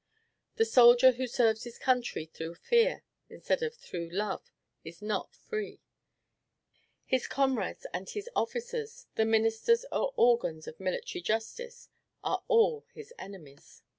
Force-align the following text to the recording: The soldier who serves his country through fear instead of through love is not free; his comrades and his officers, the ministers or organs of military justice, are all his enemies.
The 0.55 0.65
soldier 0.65 1.11
who 1.11 1.27
serves 1.27 1.63
his 1.63 1.77
country 1.77 2.25
through 2.25 2.55
fear 2.55 3.03
instead 3.29 3.61
of 3.61 3.75
through 3.75 4.09
love 4.09 4.41
is 4.83 4.99
not 4.99 5.35
free; 5.35 5.79
his 7.05 7.27
comrades 7.27 7.85
and 7.93 8.09
his 8.09 8.27
officers, 8.35 9.05
the 9.13 9.25
ministers 9.25 9.85
or 9.91 10.11
organs 10.17 10.65
of 10.67 10.79
military 10.79 11.21
justice, 11.21 11.87
are 12.23 12.43
all 12.47 12.83
his 12.95 13.13
enemies. 13.19 13.83